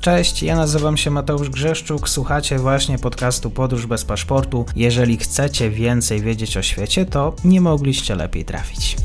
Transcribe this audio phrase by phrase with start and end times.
[0.00, 4.66] Cześć, ja nazywam się Mateusz Grzeszczuk, słuchacie właśnie podcastu Podróż bez paszportu.
[4.76, 8.96] Jeżeli chcecie więcej wiedzieć o świecie, to nie mogliście lepiej trafić.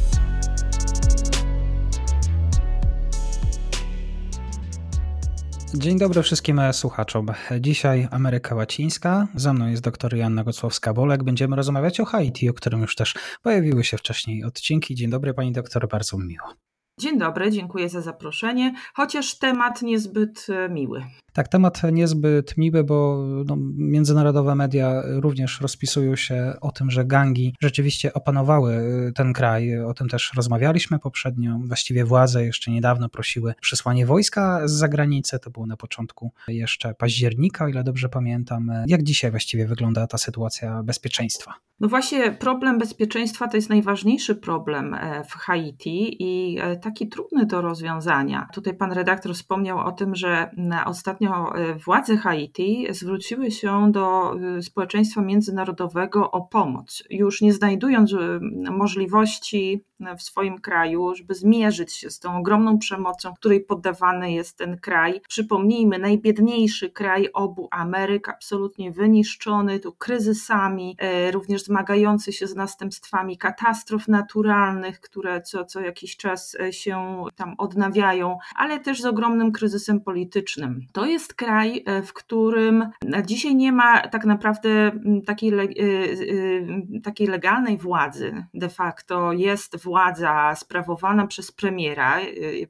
[5.73, 7.27] Dzień dobry wszystkim słuchaczom.
[7.59, 9.27] Dzisiaj Ameryka Łacińska.
[9.35, 11.23] Za mną jest dr Joanna Gocłowska-Bolek.
[11.23, 14.95] Będziemy rozmawiać o Haiti, o którym już też pojawiły się wcześniej odcinki.
[14.95, 16.72] Dzień dobry pani doktor, bardzo mi miło.
[16.99, 21.05] Dzień dobry, dziękuję za zaproszenie, chociaż temat niezbyt e, miły.
[21.33, 27.55] Tak, temat niezbyt miły, bo no, międzynarodowe media również rozpisują się o tym, że gangi
[27.61, 28.73] rzeczywiście opanowały
[29.09, 29.79] y, ten kraj.
[29.79, 31.59] O tym też rozmawialiśmy poprzednio.
[31.65, 35.39] Właściwie władze jeszcze niedawno prosiły przesłanie wojska z zagranicy.
[35.39, 38.71] To było na początku jeszcze października, o ile dobrze pamiętam.
[38.87, 41.53] Jak dzisiaj właściwie wygląda ta sytuacja bezpieczeństwa?
[41.79, 47.45] No właśnie, problem bezpieczeństwa to jest najważniejszy problem e, w Haiti i e, taki trudny
[47.45, 48.47] do rozwiązania.
[48.53, 50.51] Tutaj pan redaktor wspomniał o tym, że
[50.85, 57.53] ostatnio ostatnio e, władze Haiti zwróciły się do e, społeczeństwa międzynarodowego o pomoc, już nie
[57.53, 58.39] znajdując e,
[58.71, 59.83] możliwości
[60.17, 65.21] w swoim kraju, żeby zmierzyć się z tą ogromną przemocą, której poddawany jest ten kraj.
[65.27, 70.97] Przypomnijmy, najbiedniejszy kraj obu Ameryk, absolutnie wyniszczony tu kryzysami,
[71.31, 78.37] również zmagający się z następstwami katastrof naturalnych, które co, co jakiś czas się tam odnawiają,
[78.55, 80.81] ale też z ogromnym kryzysem politycznym.
[80.91, 82.89] To jest kraj, e, w którym
[83.25, 84.91] dzisiaj nie ma tak naprawdę
[85.25, 88.45] takiej, e, e, takiej legalnej władzy.
[88.53, 92.19] De facto jest władza sprawowana przez premiera.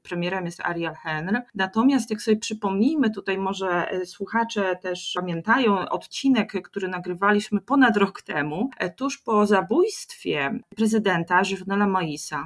[0.04, 1.42] Premierem jest Ariel Henry.
[1.56, 8.70] Natomiast jak sobie przypomnijmy, tutaj może słuchacze też pamiętają odcinek, który nagrywaliśmy ponad rok temu,
[8.98, 12.46] tuż po zabójstwie prezydenta Jovenela Moisa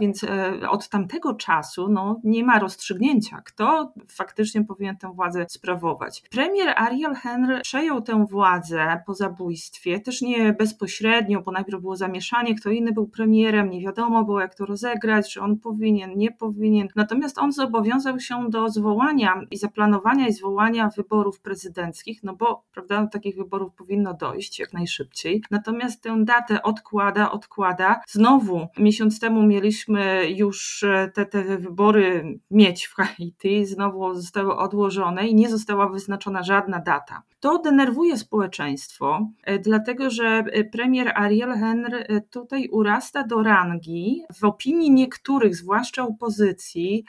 [0.00, 6.22] więc e, od tamtego czasu no, nie ma rozstrzygnięcia, kto faktycznie powinien tę władzę sprawować.
[6.30, 12.54] Premier Ariel Henry przejął tę władzę po zabójstwie, też nie bezpośrednio, bo najpierw było zamieszanie,
[12.54, 16.88] kto inny był premierem, nie wiadomo było jak to rozegrać, czy on powinien, nie powinien.
[16.96, 23.02] Natomiast on zobowiązał się do zwołania i zaplanowania i zwołania wyborów prezydenckich, no bo prawda,
[23.02, 25.42] do takich wyborów powinno dojść jak najszybciej.
[25.50, 28.00] Natomiast tę datę odkłada, odkłada.
[28.08, 34.56] Znowu miesiąc temu mieliśmy mieliśmy już e, te, te wybory mieć w Haiti, znowu zostały
[34.56, 37.22] odłożone i nie została wyznaczona żadna data.
[37.40, 44.44] To denerwuje społeczeństwo, e, dlatego że e, premier Ariel Henry tutaj urasta do rangi, w
[44.44, 47.04] opinii niektórych, zwłaszcza opozycji,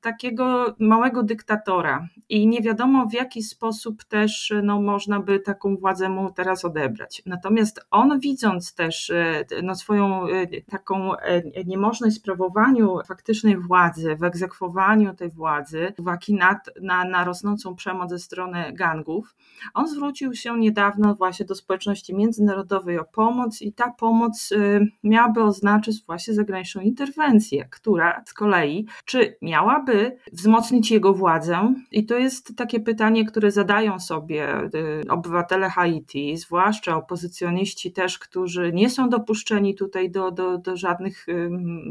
[0.00, 2.08] takiego małego dyktatora.
[2.28, 7.22] I nie wiadomo w jaki sposób też no, można by taką władzę mu teraz odebrać.
[7.26, 9.12] Natomiast on widząc też
[9.62, 10.26] no, swoją
[10.70, 11.12] taką
[11.66, 18.18] niemożność sprawowaniu faktycznej władzy, w egzekwowaniu tej władzy, uwagi na, na, na rosnącą przemoc ze
[18.18, 19.36] strony gangów,
[19.74, 25.42] on zwrócił się niedawno właśnie do społeczności międzynarodowej o pomoc i ta pomoc y, miałaby
[25.42, 31.74] oznaczyć właśnie zagraniczną interwencję, która z kolei, czy miałaby wzmocnić jego władzę?
[31.92, 38.72] I to jest takie pytanie, które zadają sobie y, obywatele Haiti, zwłaszcza opozycjoniści też, którzy
[38.72, 41.19] nie są dopuszczeni tutaj do, do, do żadnych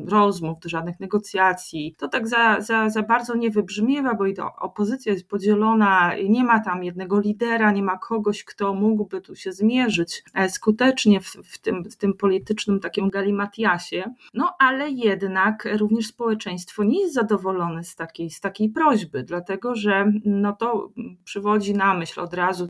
[0.06, 1.96] rozmów, do żadnych negocjacji.
[1.98, 6.44] To tak za, za, za bardzo nie wybrzmiewa, bo i to opozycja jest podzielona, nie
[6.44, 11.28] ma tam jednego lidera, nie ma kogoś, kto mógłby tu się zmierzyć e, skutecznie w,
[11.28, 14.14] w, tym, w tym politycznym takim galimatiasie.
[14.34, 20.12] No ale jednak również społeczeństwo nie jest zadowolone z takiej, z takiej prośby, dlatego że
[20.26, 20.92] no to
[21.24, 22.68] przywodzi na myśl od razu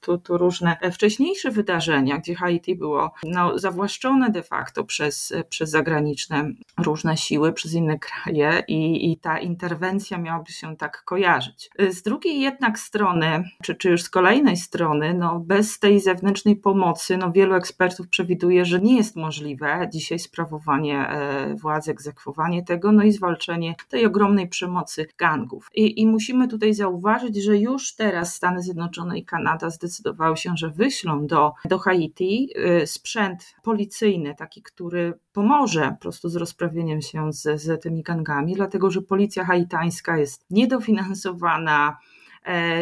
[0.00, 5.89] tu, tu różne wcześniejsze wydarzenia, gdzie Haiti było no, zawłaszczone de facto przez, przez zagraniczne
[5.90, 11.70] zagraniczne, różne siły przez inne kraje i, i ta interwencja miałaby się tak kojarzyć.
[11.90, 17.16] Z drugiej jednak strony, czy, czy już z kolejnej strony, no bez tej zewnętrznej pomocy,
[17.16, 23.02] no wielu ekspertów przewiduje, że nie jest możliwe dzisiaj sprawowanie e, władzy, egzekwowanie tego, no
[23.02, 25.70] i zwalczenie tej ogromnej przemocy gangów.
[25.74, 30.70] I, I musimy tutaj zauważyć, że już teraz Stany Zjednoczone i Kanada zdecydowały się, że
[30.70, 37.32] wyślą do, do Haiti e, sprzęt policyjny, taki, który pomoże po prostu z rozprawieniem się
[37.32, 41.96] z, z tymi gangami, dlatego że policja haitańska jest niedofinansowana,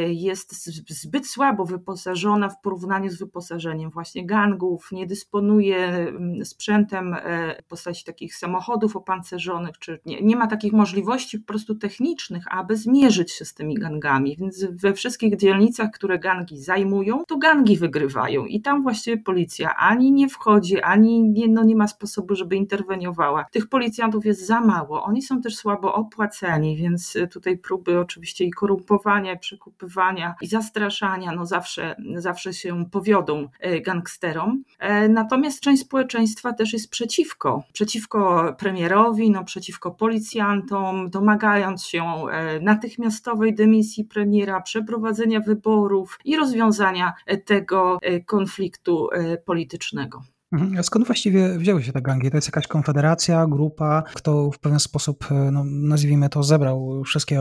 [0.08, 7.16] jest zbyt słabo wyposażona w porównaniu z wyposażeniem właśnie gangów, nie dysponuje mm, sprzętem
[7.62, 12.76] w postaci takich samochodów opancerzonych, czy nie, nie ma takich możliwości po prostu technicznych, aby
[12.76, 14.36] zmierzyć się z tymi gangami.
[14.36, 20.12] Więc we wszystkich dzielnicach, które gangi zajmują, to gangi wygrywają i tam właściwie policja ani
[20.12, 23.44] nie wchodzi, ani nie, no nie ma sposobu, żeby interweniowała.
[23.52, 28.50] Tych policjantów jest za mało, oni są też słabo opłacani, więc tutaj próby oczywiście i
[28.50, 34.62] korumpowania, przekupywania, i zastraszania, no zawsze, zawsze się powiodą e, gangsterom.
[34.78, 42.60] E, natomiast część społeczeństwa też jest przeciwko, przeciwko premierowi, no przeciwko policjantom, domagając się e,
[42.60, 47.12] natychmiastowej dymisji premiera, przeprowadzenia wyborów i rozwiązania
[47.44, 49.08] tego konfliktu
[49.44, 50.22] politycznego.
[50.52, 50.78] Mhm.
[50.78, 52.30] A skąd właściwie wzięły się te gangi?
[52.30, 57.40] To jest jakaś konfederacja, grupa, kto w pewien sposób, no, nazwijmy to, zebrał wszystkie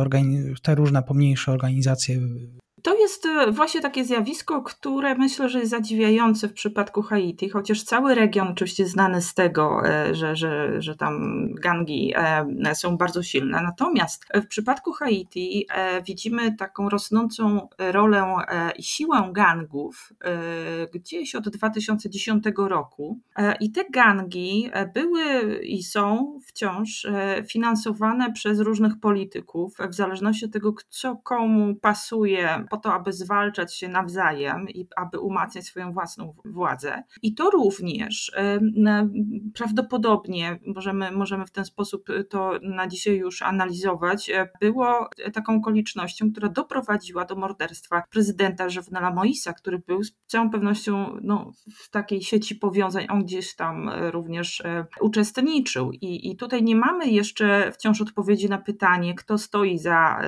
[0.61, 2.19] te różne pomniejsze organizacje
[2.81, 7.83] to jest e, właśnie takie zjawisko, które myślę, że jest zadziwiające w przypadku Haiti, chociaż
[7.83, 13.23] cały region oczywiście znany z tego, e, że, że, że tam gangi e, są bardzo
[13.23, 13.61] silne.
[13.61, 15.67] Natomiast w przypadku Haiti
[16.05, 18.35] widzimy taką rosnącą rolę
[18.77, 20.13] i siłę gangów
[20.93, 23.19] gdzieś od 2010 roku.
[23.59, 27.07] I te gangi były i są wciąż
[27.49, 33.87] finansowane przez różnych polityków, w zależności od tego, co komu pasuje to, aby zwalczać się
[33.87, 37.03] nawzajem i aby umacniać swoją własną władzę.
[37.21, 38.31] I to również
[39.53, 46.31] prawdopodobnie, możemy, możemy w ten sposób to na dzisiaj już analizować, e, było taką okolicznością,
[46.31, 52.21] która doprowadziła do morderstwa prezydenta Żewnela Moisa, który był z całą pewnością no, w takiej
[52.21, 55.91] sieci powiązań, on gdzieś tam e, również e, uczestniczył.
[55.91, 60.21] I, i tutaj nie mamy jeszcze wciąż odpowiedzi na pytanie, kto stoi za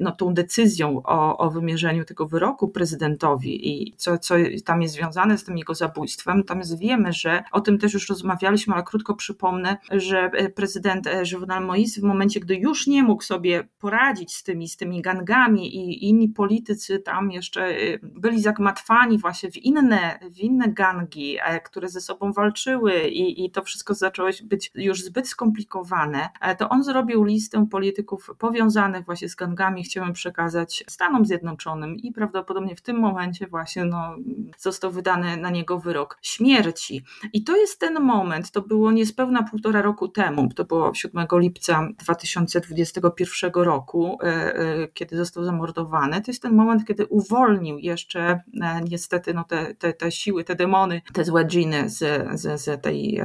[0.00, 4.34] no, tą decyzją o, o wymierzeniu wymierzeniu tego wyroku prezydentowi i co, co
[4.64, 6.38] tam jest związane z tym jego zabójstwem.
[6.38, 11.62] Natomiast wiemy, że o tym też już rozmawialiśmy, ale krótko przypomnę, że e, prezydent Jovenel
[11.62, 16.08] Moïse w momencie, gdy już nie mógł sobie poradzić z tymi, z tymi gangami i
[16.08, 21.88] inni politycy tam jeszcze e, byli zagmatwani właśnie w inne, w inne gangi, e, które
[21.88, 26.28] ze sobą walczyły i, i to wszystko zaczęło być już zbyt skomplikowane,
[26.58, 31.67] to on zrobił listę polityków powiązanych właśnie z gangami, chciałem przekazać Stanom Zjednoczonym,
[32.02, 34.16] i prawdopodobnie w tym momencie właśnie no,
[34.58, 37.02] został wydany na niego wyrok śmierci.
[37.32, 41.88] I to jest ten moment, to było niespełna półtora roku temu, to było 7 lipca
[41.98, 46.22] 2021 roku, e, e, kiedy został zamordowany.
[46.22, 48.20] To jest ten moment, kiedy uwolnił jeszcze
[48.62, 51.98] e, niestety no, te, te, te siły, te demony, te złe dżiny z,
[52.40, 53.22] z, z tej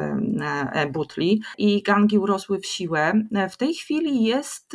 [0.92, 3.14] butli i gangi urosły w siłę.
[3.50, 4.74] W tej chwili jest,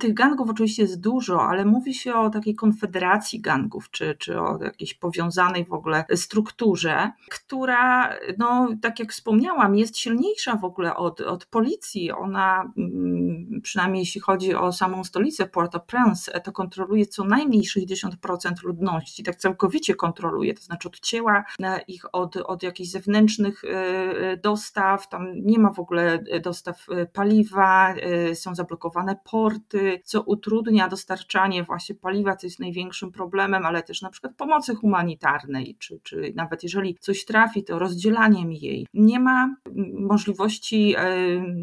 [0.00, 4.58] tych gangów oczywiście jest dużo, ale mówi się o takiej konfederacji gangów, czy, czy o
[4.64, 11.20] jakiejś powiązanej w ogóle strukturze, która, no, tak jak wspomniałam, jest silniejsza w ogóle od,
[11.20, 12.12] od policji.
[12.12, 19.22] Ona, mm, przynajmniej jeśli chodzi o samą stolicę Port-au-Prince, to kontroluje co najmniej 60% ludności,
[19.22, 25.08] tak całkowicie kontroluje, to znaczy odcięła e, ich od, od jakichś zewnętrznych e, e, dostaw,
[25.08, 27.94] tam nie ma w ogóle dostaw paliwa,
[28.34, 34.10] są zablokowane porty, co utrudnia dostarczanie właśnie paliwa, co jest największym problemem, ale też na
[34.10, 38.86] przykład pomocy humanitarnej, czy, czy nawet jeżeli coś trafi, to rozdzielaniem jej.
[38.94, 39.56] Nie ma
[39.94, 41.04] możliwości e,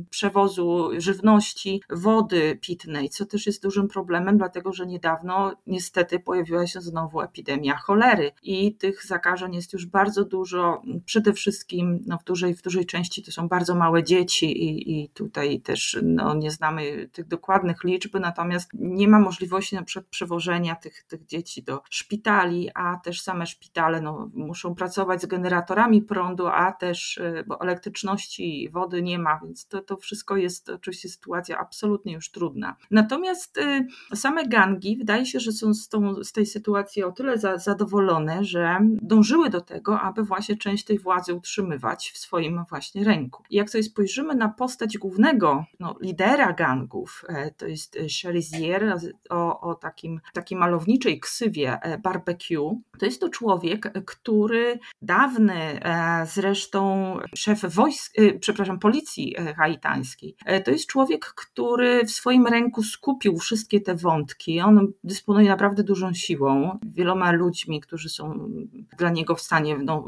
[0.09, 6.81] przewozu żywności, wody pitnej, co też jest dużym problemem, dlatego że niedawno niestety pojawiła się
[6.81, 10.81] znowu epidemia cholery i tych zakażeń jest już bardzo dużo.
[11.05, 15.09] Przede wszystkim no, w, dużej, w dużej części to są bardzo małe dzieci i, i
[15.09, 20.75] tutaj też no, nie znamy tych dokładnych liczb, natomiast nie ma możliwości na przykład przewożenia
[20.75, 26.01] tych tych, tych dzieci do szpitali, a też same szpitale no, muszą pracować z generatorami
[26.01, 30.69] prądu, a też, y, bo elektryczności i wody nie ma, więc to, to wszystko jest
[30.69, 32.75] oczywiście sytuacja absolutnie już trudna.
[32.91, 37.37] Natomiast y, same gangi wydaje się, że są z, tą, z tej sytuacji o tyle
[37.37, 43.03] za, zadowolone, że dążyły do tego, aby właśnie część tej władzy utrzymywać w swoim właśnie
[43.03, 43.43] ręku.
[43.49, 48.97] Jak sobie spojrzymy na postać głównego no, lidera gangów, e, to jest Cherizier,
[49.29, 55.53] o, o takim, takim malowaniu malowniczej ksywie e, barbecue, to jest to człowiek, który dawny
[55.53, 62.83] e, zresztą szef wojsk, e, przepraszam, policji haitańskiej, to jest człowiek, który w swoim ręku
[62.83, 64.59] skupił wszystkie te wątki.
[64.59, 68.49] On dysponuje naprawdę dużą siłą, wieloma ludźmi, którzy są
[68.97, 70.05] dla niego w stanie no,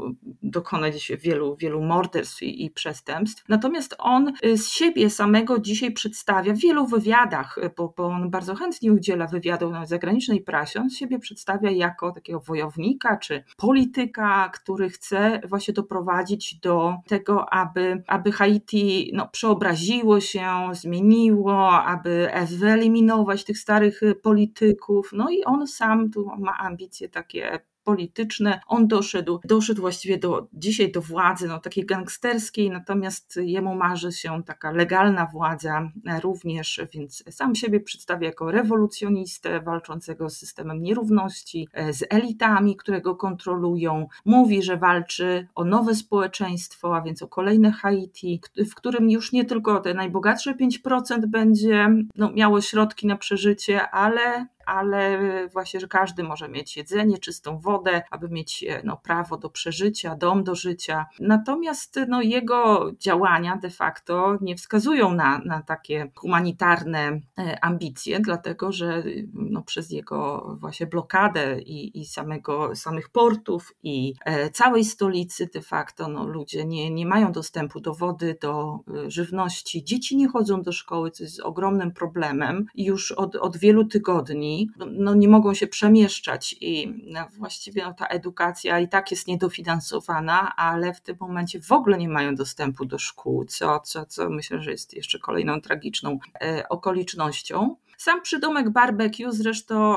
[0.52, 3.44] dokonać wielu, wielu morderstw i, i przestępstw.
[3.48, 8.92] Natomiast on z siebie samego dzisiaj przedstawia w wielu wywiadach, bo, bo on bardzo chętnie
[8.92, 15.40] udziela wywiadów na zagranicznej prasie, on siebie przedstawia jako takiego wojownika czy polityka, który chce
[15.48, 24.00] właśnie doprowadzić do tego, aby, aby Haiti no, przeobraziło się, zmieniło, aby wyeliminować tych starych
[24.22, 25.10] polityków.
[25.12, 28.60] No i on sam tu ma ambicje takie polityczne.
[28.66, 34.42] On doszedł, doszedł właściwie do, dzisiaj do władzy no, takiej gangsterskiej, natomiast jemu marzy się
[34.46, 35.90] taka legalna władza
[36.22, 43.16] również, więc sam siebie przedstawia jako rewolucjonistę walczącego z systemem nierówności, z elitami, które go
[43.16, 44.06] kontrolują.
[44.24, 49.44] Mówi, że walczy o nowe społeczeństwo, a więc o kolejne Haiti, w którym już nie
[49.44, 56.22] tylko te najbogatsze 5% będzie no, miało środki na przeżycie, ale ale właśnie, że każdy
[56.24, 61.06] może mieć jedzenie, czystą wodę, aby mieć e, no, prawo do przeżycia, dom do życia.
[61.20, 68.72] Natomiast no, jego działania de facto nie wskazują na, na takie humanitarne e, ambicje, dlatego
[68.72, 69.02] że
[69.34, 75.62] no, przez jego właśnie blokadę i, i samego, samych portów i e, całej stolicy de
[75.62, 80.72] facto no, ludzie nie, nie mają dostępu do wody, do żywności, dzieci nie chodzą do
[80.72, 82.66] szkoły, co jest ogromnym problemem.
[82.74, 88.06] Już od, od wielu tygodni no, nie mogą się przemieszczać i no, właściwie no, ta
[88.06, 92.98] edukacja i tak jest niedofinansowana, ale w tym momencie w ogóle nie mają dostępu do
[92.98, 97.76] szkół, co, co, co myślę, że jest jeszcze kolejną tragiczną e, okolicznością.
[98.02, 99.96] Sam przydomek barbecue zresztą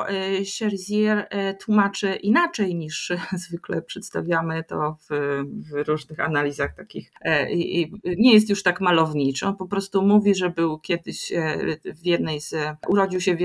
[0.60, 3.12] Cherzier e, tłumaczy inaczej niż
[3.48, 7.12] zwykle przedstawiamy to w, w różnych analizach takich.
[7.22, 11.58] E, I nie jest już tak malowniczo, po prostu mówi, że był kiedyś e,
[11.96, 12.56] w jednej z,
[12.88, 13.36] urodził się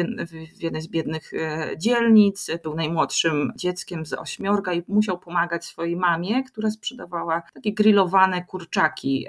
[0.58, 1.32] w jednej z biednych
[1.76, 8.44] dzielnic, był najmłodszym dzieckiem z ośmiorga i musiał pomagać swojej mamie, która sprzedawała takie grillowane
[8.44, 9.26] kurczaki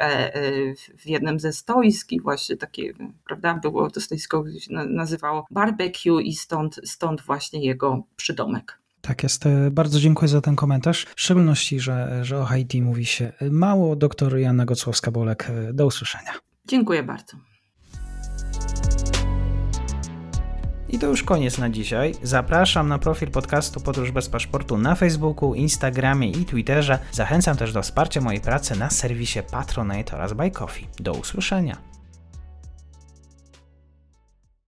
[0.98, 2.94] w jednym ze stoisk i właśnie takie,
[3.26, 8.78] prawda, było to stoisko nazywane nazywał barbecue i stąd, stąd właśnie jego przydomek.
[9.02, 9.44] Tak jest.
[9.72, 11.06] Bardzo dziękuję za ten komentarz.
[11.16, 13.96] W szczególności, że, że o Haiti mówi się mało.
[13.96, 15.52] Doktor Janna Gocłowska-Bolek.
[15.74, 16.32] Do usłyszenia.
[16.68, 17.38] Dziękuję bardzo.
[20.90, 22.14] I to już koniec na dzisiaj.
[22.24, 27.00] Zapraszam na profil podcastu Podróż bez paszportu na Facebooku, Instagramie i Twitterze.
[27.12, 30.88] Zachęcam też do wsparcia mojej pracy na serwisie Patronite oraz Buy Coffee.
[31.00, 31.91] Do usłyszenia.